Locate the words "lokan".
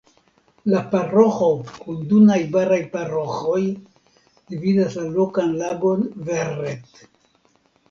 5.21-5.55